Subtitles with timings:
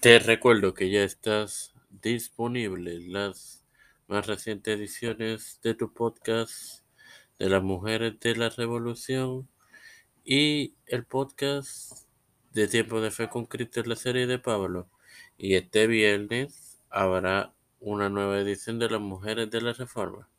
[0.00, 3.66] Te recuerdo que ya estás disponible las
[4.08, 6.86] más recientes ediciones de tu podcast
[7.38, 9.46] de las mujeres de la revolución
[10.24, 12.08] y el podcast
[12.54, 14.88] de Tiempo de Fe con Cristo la serie de Pablo.
[15.36, 20.30] Y este viernes habrá una nueva edición de las mujeres de la reforma.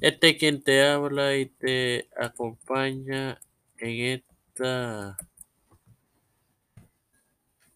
[0.00, 3.40] Este es quien te habla y te acompaña
[3.78, 5.18] en esta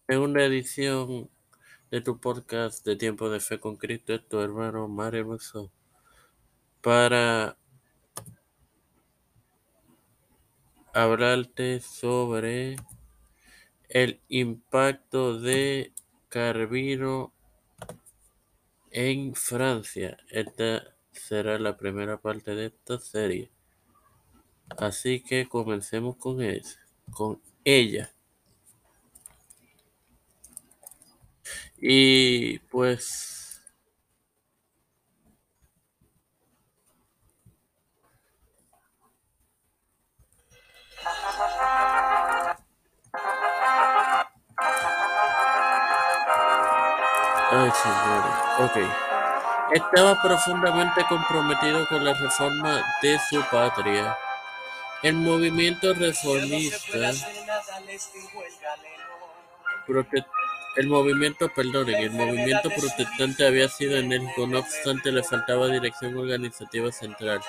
[0.05, 1.29] segunda edición
[1.89, 5.39] de tu podcast de Tiempo de Fe con Cristo, tu hermano Mario
[6.81, 7.57] para
[10.93, 12.75] hablarte sobre
[13.87, 15.93] el impacto de
[16.27, 17.31] Carvino
[18.91, 20.17] en Francia.
[20.29, 23.51] Esta será la primera parte de esta serie.
[24.77, 26.77] Así que comencemos con eso,
[27.11, 28.13] con ella.
[31.85, 33.61] Y pues
[47.51, 48.35] Ay, señores.
[48.59, 48.77] Ok.
[49.73, 54.17] Estaba profundamente comprometido con la reforma de su patria.
[55.01, 57.11] El movimiento reformista
[59.85, 60.25] prote-
[60.75, 66.91] el movimiento, perdonen, el movimiento protestante había sido enérgico, no obstante le faltaba dirección organizativa
[66.91, 67.41] central.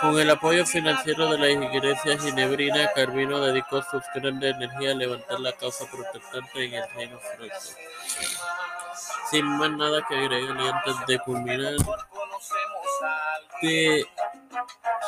[0.00, 5.40] Con el apoyo financiero de la iglesia ginebrina, Carvino dedicó sus grandes energías a levantar
[5.40, 7.76] la causa protestante en el reino francés.
[9.30, 11.74] Sin más nada que agregar y antes de culminar,
[13.60, 14.04] te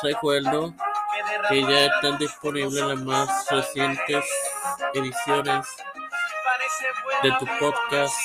[0.03, 0.73] recuerdo
[1.49, 4.25] que ya están disponibles las más recientes
[4.93, 5.67] ediciones
[7.23, 8.15] de tu podcast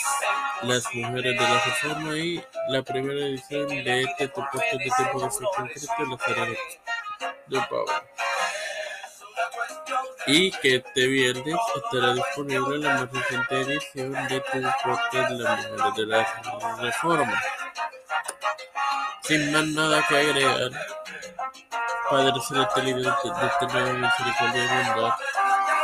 [0.62, 5.20] Las Mujeres de la Reforma y la primera edición de este tu podcast de tiempo
[5.20, 6.58] de fe con Cristo, la serie
[7.46, 7.86] de Pablo.
[10.26, 15.94] Y que este viernes estará disponible la más reciente edición de tu podcast Las Mujeres
[15.96, 17.42] de la Reforma.
[19.22, 20.70] Sin más nada que agregar,
[22.10, 25.00] Padre Celestial y Dios de de eterna misericordia y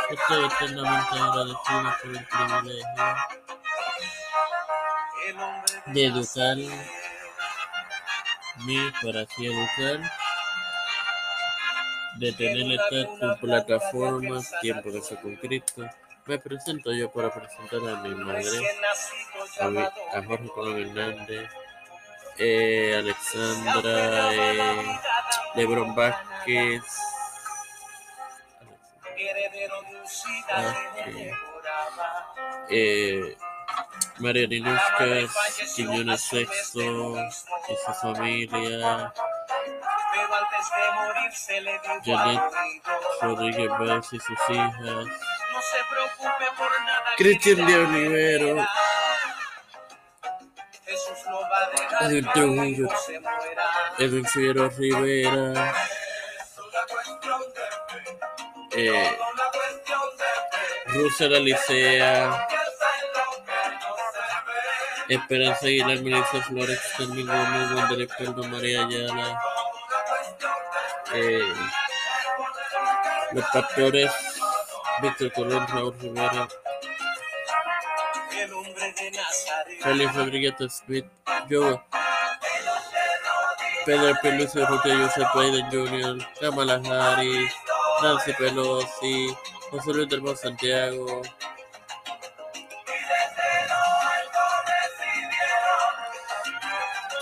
[0.09, 3.15] estoy eternamente agradecido por el privilegio
[5.87, 6.57] de educar
[8.65, 10.11] mi para así educar,
[12.17, 15.83] de tener esta tu plataforma Tiempo de Fe con Cristo.
[16.25, 18.59] Me presento yo para presentar a mi madre,
[19.61, 21.49] a, mi- a Jorge Colón Hernández,
[22.37, 24.99] eh, Alexandra, eh,
[25.55, 26.83] Lebron Vázquez,
[30.47, 31.33] Vázquez,
[32.69, 33.37] eh,
[34.19, 35.31] Mariana Lucas,
[35.75, 37.15] Quiñones Sexto
[37.69, 39.13] y su familia,
[42.05, 42.41] Janet
[43.21, 45.05] Rodríguez Vázquez y sus hijas,
[47.17, 48.67] Cristian de Olivero,
[52.01, 52.89] Edwin
[53.97, 55.73] Edwin Figueroa Rivera,
[58.71, 59.17] eh,
[60.93, 62.47] Russell Alicea,
[65.07, 69.41] Esperanza Aguilar, Melissa Flores, Carmen Gómez, Wanderlei Peldo, María Ayala,
[71.13, 71.53] eh,
[73.33, 74.11] los pastores
[75.01, 76.47] Víctor Colón, Raúl Rivera,
[79.83, 81.05] Félix Rodríguez Smith,
[81.47, 81.81] yo,
[83.85, 87.51] Pedro Peluso, Ruth Joseph Biden Jr., Kamala Harris,
[88.01, 89.37] Nancy Pelosi,
[89.71, 91.21] José Luis del Monte Santiago,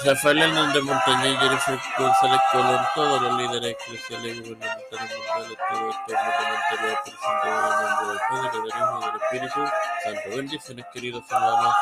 [0.06, 6.04] Rafael Hernández Montañez, Jennifer González Colón, todos los líderes eclesiales y gubernamentales mundiales, todo esto
[6.08, 7.12] es lo presente
[7.44, 9.72] en el nombre del Padre, del Hijo y del Espíritu
[10.04, 10.38] Santo.
[10.38, 11.76] Bendiciones, queridos hermanos.